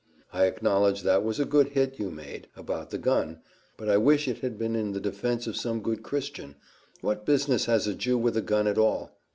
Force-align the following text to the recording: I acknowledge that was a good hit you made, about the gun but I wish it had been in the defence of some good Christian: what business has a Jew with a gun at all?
I 0.33 0.45
acknowledge 0.45 1.03
that 1.03 1.23
was 1.23 1.39
a 1.39 1.45
good 1.45 1.73
hit 1.73 1.99
you 1.99 2.09
made, 2.09 2.47
about 2.55 2.89
the 2.89 2.97
gun 2.97 3.39
but 3.77 3.87
I 3.87 3.97
wish 3.97 4.27
it 4.27 4.39
had 4.39 4.57
been 4.57 4.75
in 4.75 4.93
the 4.93 4.99
defence 4.99 5.45
of 5.45 5.55
some 5.55 5.79
good 5.79 6.01
Christian: 6.01 6.55
what 7.01 7.23
business 7.23 7.65
has 7.65 7.85
a 7.85 7.93
Jew 7.93 8.17
with 8.17 8.35
a 8.35 8.41
gun 8.41 8.65
at 8.65 8.79
all? 8.79 9.19